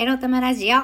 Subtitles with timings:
[0.00, 0.78] エロ玉ラジオ。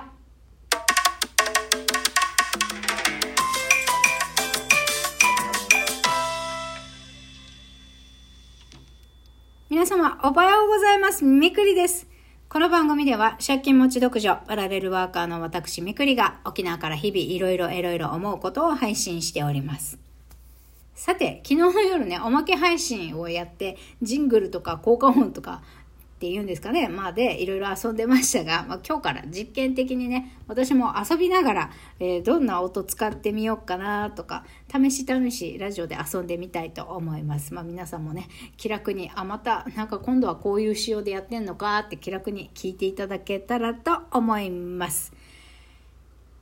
[9.71, 11.25] 皆様、おはようございます。
[11.25, 12.09] みくりです。
[12.49, 19.97] この番組では、借金持ち独女、パラレルワーカーの私みくりが、沖縄から日々いろいろいろいろ思うことを配信しております。
[20.97, 25.63] さて、昨日の夜ね、おまけ配信をやって、ジングルとか効果音とか
[26.15, 37.53] っていうんですかね、まあで、いろいろ遊んでましたが、まあ今日から実験的にね、私も遊びながら、えーどんな音使ってみようかなとか、試し試しラジオで遊んでみたいと思います。
[37.53, 45.13] まあ皆さんもね、気楽に、あ、また、なんか今度はこういう仕様でやってんのかって気楽に聞いていただけたらと思います。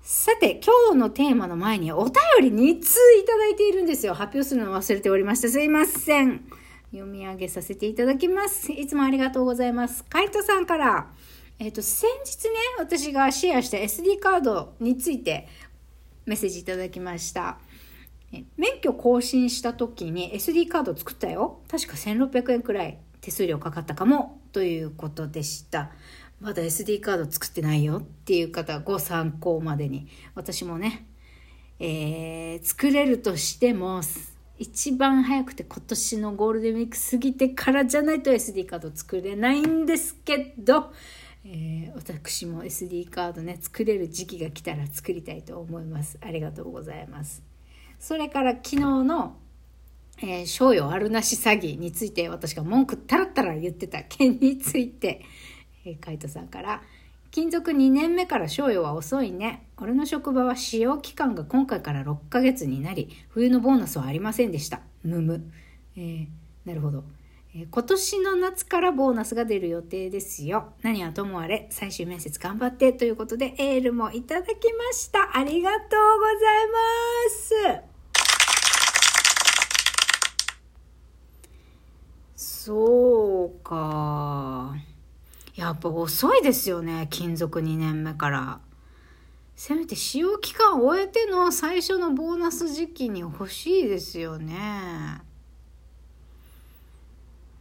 [0.03, 4.13] さて、今日のテーマの前にお便り2通いただいているんですよ。
[4.13, 5.49] 発表するの忘れておりました。
[5.49, 6.45] すいません。
[6.93, 8.71] 読み上げさせていただきます。
[8.71, 10.05] いつもありがとうございます。
[10.05, 11.11] カイトさんから、
[11.59, 15.49] えっ、と、先日ね、私がシェアした SD カードについて
[16.27, 17.59] メッセージいただきました。
[18.57, 21.61] 免許更新した時に SD カード作ったよ。
[21.71, 25.93] 確か1600円くらい手数料かかったかもということでした。
[26.41, 30.09] まだ SD カード作ってないよっていう方ご参考までに。
[30.35, 31.07] 私もね、
[31.79, 34.03] えー作れるとしても
[34.63, 40.93] 一番早くて今年のゴールデンウィーク過ぎてからじゃないと SD カード作れないんですけど、
[41.45, 46.17] えー私も SD カードね作れる時期が来たら作りたいと思います。
[46.21, 47.43] ありがとうございます。
[47.99, 49.37] それから昨日の
[50.19, 55.23] えー賞与あるなし詐欺について私が文句たらったら言ってた件について、
[55.85, 56.83] えー、カイトさんから
[57.33, 59.67] 「勤続2年目から賞与は遅いね。
[59.79, 64.81] 俺の職場は使用期間が今回から6ヶ月になり、冬のボーナスはありませんでした。
[65.03, 65.51] むむ。
[65.97, 66.27] えー
[66.67, 67.05] なるほど。
[67.55, 70.75] えー今年の夏からボーナスが出る予定ですよ。
[70.83, 75.35] 何はともあれ、最終面接頑張ってということでエールもいただきました。
[75.35, 76.69] ありがとうござい
[77.81, 77.93] ます。
[82.37, 84.77] そうか。
[85.55, 88.61] やっぱ遅いですよね、勤続2年目から。
[89.55, 95.21] せめて使用期間を終えての最初のボーナス時期に欲しいですよね。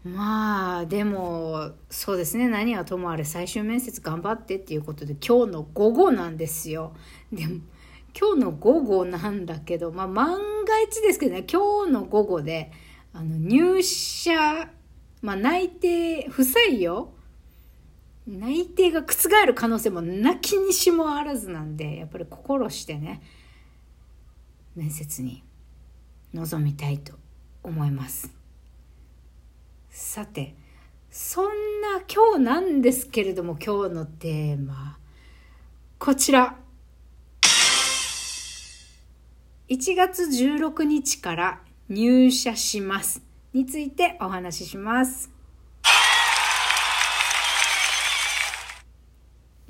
[0.04, 6.96] まあ、でも、そうですね、何はともあれ最終面接頑張ってっていうことで今日の午後なんですよ。
[7.32, 7.60] でも、
[8.20, 12.72] 今日の午後なんだけど、まあ万が一ですけどね、今日の午後で、
[13.14, 14.70] あの、入社、
[15.22, 17.12] まあ内定不採用
[18.28, 23.22] 内定が覆る可能性もなきにしもあらずなんでやっぱり心してね
[24.76, 25.44] 面接に
[26.34, 27.14] 臨みたいと
[27.64, 28.32] 思います。
[29.90, 30.56] さて
[31.10, 31.46] そん
[31.82, 34.98] な今日なんですけれども今日のテーマ
[36.00, 36.58] こちら。
[39.70, 43.22] 1月16日から入社します
[43.54, 45.31] についてお話しします。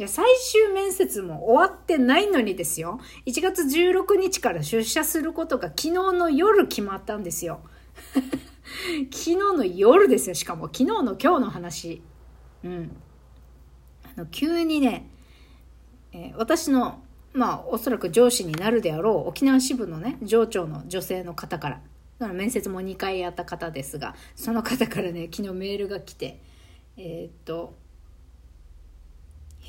[0.01, 2.99] いや、最終面接も終わってないのにですよ。
[3.27, 7.59] 1月16日から出社することが昨日の夜決まったんですよ。
[9.11, 10.69] 昨日の夜ですよ、しかも。
[10.73, 12.01] 昨日の今日の話。
[12.63, 12.95] うん。
[14.17, 15.07] あの、急にね、
[16.13, 21.75] えー私の、まあ、おそらく上司になるであろう沖縄支部のね、上長の女性の方から、
[22.17, 26.41] だから面接も2回やった方ですが、その方からね、昨日メールが来て、
[26.97, 27.75] えーっと、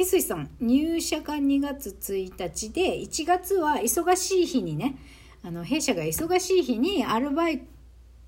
[0.02, 4.96] 翡翠さん入社が2月1日で1月は忙しい日にね
[5.44, 7.62] あの弊社が忙しい日にアルバイ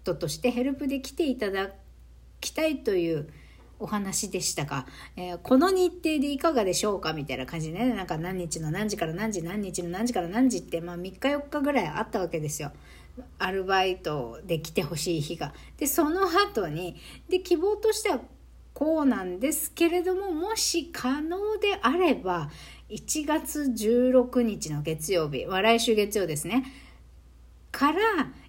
[0.04, 1.70] トとしてヘルプで来ていただ
[2.40, 3.28] きたいという
[3.80, 4.86] お話でしたが、
[5.16, 12.70] えーこの日程でいかがでしょうかみたいな感じでねなんか何日の何時から何時何日の何時から何時って、まあ、3日4日ぐらいあったわけですよ。
[13.38, 15.52] アルバイトで来てほしい日が。
[15.76, 16.96] でその後に
[17.28, 18.20] で希望としては
[18.74, 22.50] こうなんですけれどももし可能であれば
[22.91, 26.65] 1月16日の月曜日、まあ来週月曜ですね
[27.72, 28.00] から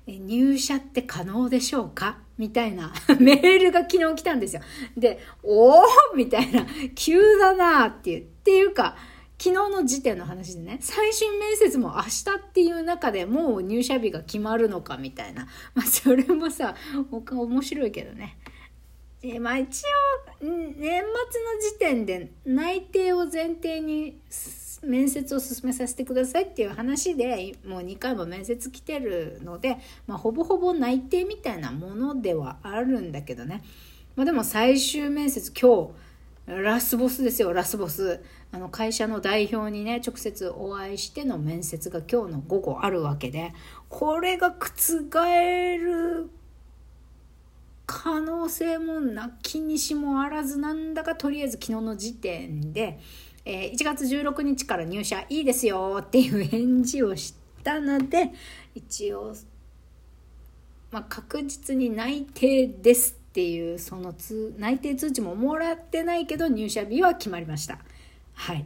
[0.08, 2.20] 入社って可能でしょうか？
[2.38, 4.62] みたいな メールが昨日来たんですよ。
[4.96, 5.84] で、おー？
[6.16, 8.96] みたいな、急だなーっていう、っていうか、
[9.40, 15.48] 昨日の時点の話でね、最終面接も明日っていう中でもう入社日が決まるのかみたいな。
[15.74, 16.76] まあそれもさ、
[17.10, 18.38] 他面白いけどね。
[19.28, 21.04] えーまあ一応年末の
[21.60, 24.20] 時点で内定を前提に
[24.84, 33.64] 面接を進めさせてくださいっていう話でもう2回も面接来てるので、まあ、ほぼほぼ内定みたいなものではあるんだけどね、
[34.16, 35.92] まあ、でも最終面接今日
[36.48, 38.22] ラスボスですよ、ラスボス。
[38.52, 43.52] あの会社の代表にね、直接お会いしての面接が今日の午後あるわけで、
[43.90, 46.30] これが覆る
[47.86, 53.00] 可能性もなきにしもあらずなんだかとりあえず昨日の時点で、
[53.46, 58.32] えー、1月16日から入社いいですよっていう返事をしたので
[58.74, 59.36] 一応、
[60.92, 67.80] まあ、確実に内定ですっていうその通内定通知ももらってないけど入社日は決まりました。
[68.34, 68.66] はい。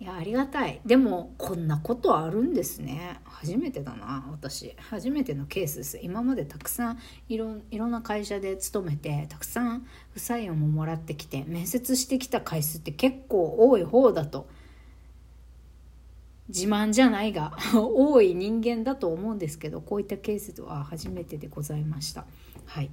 [0.00, 0.80] いやありがたい。
[0.86, 3.20] でもこんなことあるんですね。
[3.24, 4.74] 初めてだな私。
[4.78, 5.98] 初めてのケースです。
[6.02, 6.98] 今までたくさん
[7.28, 14.48] いろいろんな会社で勤めてたくさん不採用ももらってきて面接してきた回数って結構多い方だと。
[16.48, 22.24] 自慢じゃないが 多い人間だと思うんですけどこういったケースは初めてでございました。
[22.64, 22.90] はい。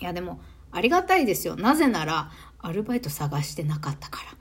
[0.00, 0.40] いやでも
[0.70, 1.54] ありがたいですよ。
[1.56, 2.30] なぜなら
[2.60, 4.39] アルバイト探してなかったから。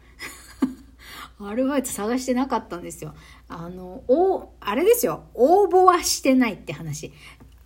[1.42, 3.14] アルバイト探してなかったんですよ。
[3.48, 5.24] あの、お、あれですよ。
[5.34, 7.14] 応募はしてないって話。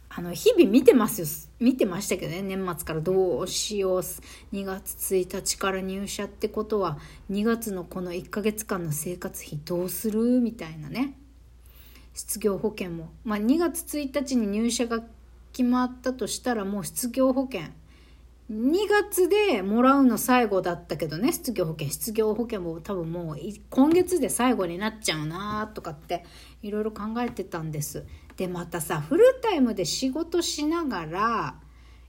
[0.10, 1.28] あの、日々見てますよ。
[1.60, 2.44] 見てましたけどね。
[2.44, 4.00] 年末からどうしよう。
[4.00, 7.00] 2月1日から入社ってことは、
[7.32, 11.18] 2月のこの1ヶ月間の生活費どうするみたいなね。
[12.14, 13.10] 失業保険も。
[13.24, 15.02] まあ、2月1日に入社が
[15.52, 17.70] 決まったとしたら、もう失業保険
[18.52, 21.90] 2月でもらうの最後だったけどね失業保険。
[21.90, 23.38] 失業保険も多分もう
[23.70, 26.26] 今月で最後になっちゃうなとかって
[26.62, 28.06] いろいろ考えてたんです。
[28.36, 31.56] でまたさフルタイムで仕事しながら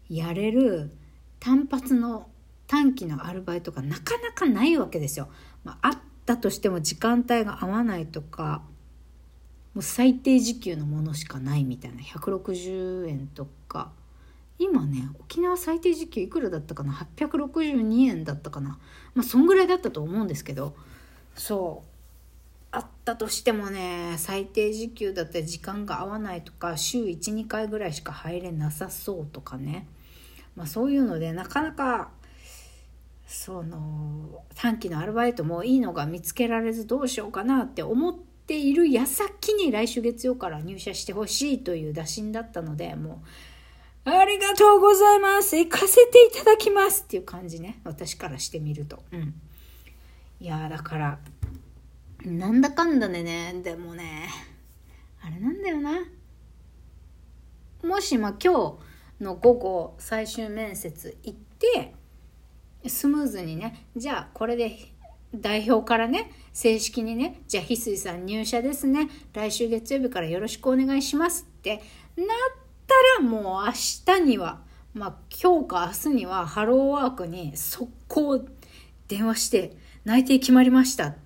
[0.08, 0.90] やれる
[1.38, 2.28] 単発の
[2.66, 5.28] 短期のアルバイトがなかなかないわけですよ、
[5.64, 8.62] まあ、あったとしても時間帯が合わないとか
[9.74, 12.00] もう最低時給のものしかないみたいな。
[12.00, 13.92] 160円とか。
[14.58, 18.78] 今ね沖縄最低時給いくらだったかな？862円だったかな？
[19.14, 20.74] まあそんぐらいだったと思うんですけど。
[21.34, 21.90] そう。
[22.76, 29.86] あったとしてもね最低時給だったら時間が合わないとか週12回ぐらいしか入れなさそうとかね、
[30.56, 32.10] まあ、そういうのでなかなか
[33.28, 38.12] その短期のアルバイトもいいのが見つけられずどうしようかなって思っ
[38.46, 43.28] ている矢先に来週月曜から入社してほしいという打診だったのでもう
[44.04, 47.80] ありがとうございます行かせていただきますっていう感じね。
[47.84, 49.02] 私からしてみると。
[49.12, 49.34] うん。
[50.40, 51.18] いやだから、
[52.24, 54.28] なんだかんだでね、でもね、
[55.22, 56.04] あれなんだよな。
[57.82, 58.78] もしま今
[59.20, 61.94] 日の午後最終面接行って、
[62.86, 64.76] スムーズにね、じゃあこれで
[65.34, 69.08] 代表からね、正式にね、じゃあ翡翠さん入社ですね。
[69.32, 71.82] 来週月曜日からよろしくお願いしますって
[72.16, 72.63] なった
[73.18, 73.72] らもう明
[74.16, 74.60] 日には、
[74.92, 78.44] まあ今日か明日にはハローワークに速攻
[79.08, 81.16] 電話して内定決まりました。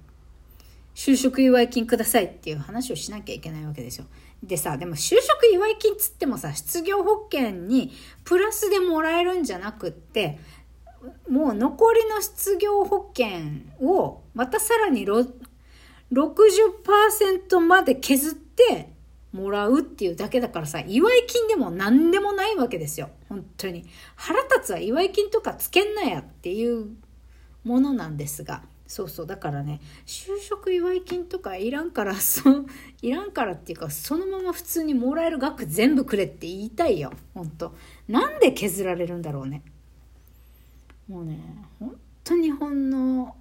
[0.94, 4.06] 就職祝い金くださいっていう話をしなきゃいけないわけですよ。
[4.42, 7.92] でさ、でも就職祝い金つってもさ、失業保険に
[8.24, 10.40] プラスでもらえるんじゃなくって、
[11.28, 13.28] もう残りの失業保険
[13.80, 18.90] をまたさらに60%まで削って
[19.38, 23.10] もらうっていうだけだからさ、祝い金でも何でもないわけですよ。
[23.28, 23.86] 本当に。
[24.16, 26.88] 腹立つは祝い金とかつけんなやっていう
[27.64, 28.62] ものなんですが。
[28.86, 29.26] そうそう。
[29.26, 32.42] だからね、就職祝い金とかいらんから、 そ、
[33.02, 37.12] いらんからっていうか、そのまま普通にもらえる額全部くれって言いたいよ。
[37.34, 37.74] 本当
[38.08, 39.62] なんで削られるんだろうね。
[41.06, 41.38] もうね、
[41.78, 43.36] 本当日本の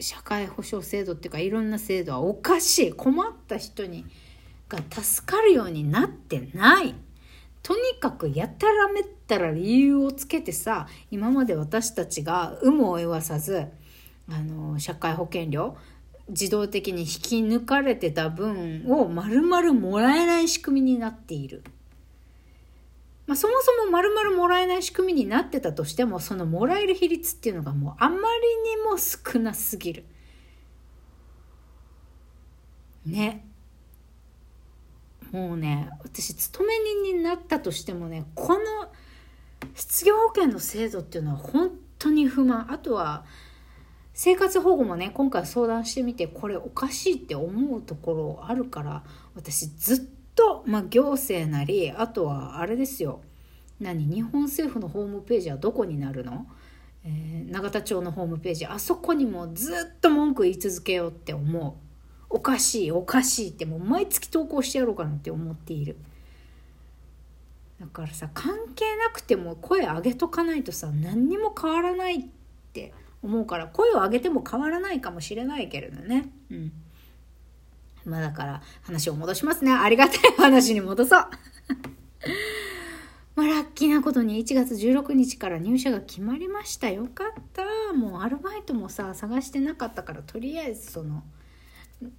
[0.00, 4.06] 社会保障制度っていうかいろんな制度はおかしい困った人に
[4.68, 6.94] が助かるようになってない
[7.62, 13.66] とにかくやたらめったら理由をつけてさ今まで私たちが有無を言わさず
[14.28, 15.76] あの社会保険料
[16.28, 21.64] 自動的に引き抜かれてた分を丸々もらえない仕組みになっている。
[23.30, 28.24] まあ、そもそも丸々もらえない仕組みになってたとしてもそのもらえる比率っていうのがもうあまりに
[28.84, 30.04] も少なすぎる。
[33.06, 33.46] ね。
[35.30, 38.60] もうね私勤め人になったとしてもねこの
[39.76, 41.70] 失業保険の制度っていうのは本
[42.00, 43.24] 当に不満あとは
[44.12, 49.04] 生活保護もね今回相談してみてこれおかしいって思うところあるから
[49.36, 53.20] 私ずっと、とまあ、行政なりあとはあれですよ。
[53.78, 54.06] 何？
[54.06, 56.46] 日本政府のホームページはどこになるの、
[57.04, 58.64] えー、永田町のホームページ。
[58.64, 61.74] あそこにもずっと文句言い続けようって思う。
[62.30, 65.98] おかしいおかしいってもう毎月投稿してやろうかなって思っている。
[67.80, 72.24] だからさ関係なくても声上げとかないとさ何にも変わらないっ
[72.72, 76.30] て思うから声を上げても変わらないかもしれないけれどね。
[76.50, 76.72] うん。
[78.04, 81.26] まあだから話を戻しますねありがたい話に戻そう
[83.36, 87.64] まあ、ラッキーなことに1月16日から入社が決まりましたよかった
[87.94, 91.22] もうアルバイトもさ探してなかったからとりあえずその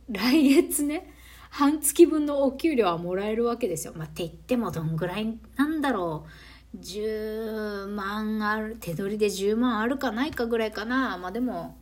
[0.10, 1.14] 来月ね
[1.52, 3.94] 半月分のお給料はもらえるわけですよ。
[3.96, 6.26] まあ、って言ってもどんぐらいなんだろ
[6.74, 6.78] う。
[6.78, 11.18] 10万ある、手取りで10万あるかないかぐらいかな。
[11.18, 11.78] まあでも、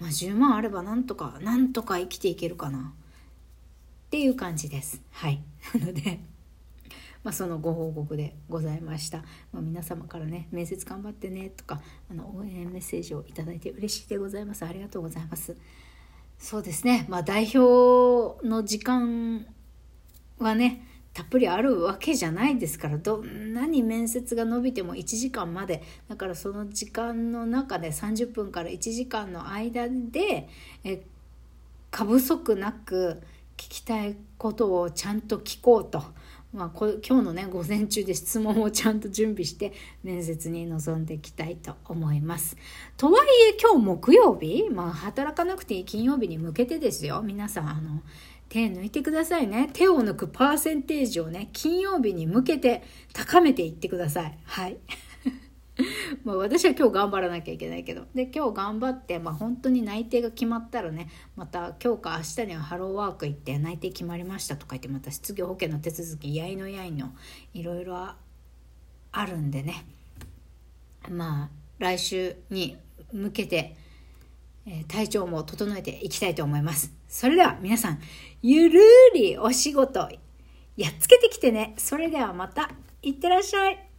[0.00, 2.94] まあ10万あればなんとか、なんとか生きていけるかな。
[4.12, 5.00] っていう感じです。
[5.10, 5.40] はい。
[5.72, 6.20] なので、
[7.24, 14.66] まあ、そのご報告でございました、まあ、皆様からね面接頑張ってねとかあの応援メッセージを頂いて嬉しいでございます。
[14.66, 15.56] ありがとうございます。
[16.36, 17.06] そうですね。
[17.08, 19.46] まあ代表の時間
[20.38, 25.82] はねたっぷりあるわけじゃないですからどんなに面接が伸びても1時間まで。
[26.10, 30.50] だからその時間の中で30分から1時間の間で
[30.84, 31.02] え
[31.90, 33.22] 過不足なく
[33.62, 36.02] 聞きたいことをちゃんと聞こうと。
[36.52, 42.56] まあ、こ今日のね午前中で質問をちゃんと準備して面接に臨んでいきたいと思います。
[42.96, 47.22] とはいえ今日木曜日、まあ、働かなくていい金曜日に向けてですよ。
[47.22, 48.02] 皆さんあの
[48.48, 49.70] 手抜いてくださいね。
[49.72, 52.82] 手を抜くパーセンテージをね金曜日に向けて
[53.14, 54.38] 高めていってください。
[54.44, 54.76] はい。
[56.24, 58.06] まあ私は今日頑張らなきゃいけないけど。
[58.14, 67.12] で今日頑張って、まあ、本当に内定が決まったらねまた今日か明日にはハローワーク行って内定決まりましたとか言ってまた失業保険の手続きやいのやいの
[67.54, 68.16] いろいろあ
[69.26, 69.86] るんでね。
[71.10, 72.76] まあ来週に
[73.12, 73.76] 向けて、
[74.66, 76.92] え、体調も整えていきたいと思います。
[77.08, 78.00] それでは皆さん
[78.40, 78.80] ゆる
[79.14, 80.08] りお仕事
[80.76, 81.74] やっつけてきてね。
[81.76, 82.70] それではまた
[83.02, 83.91] いってらっしゃい。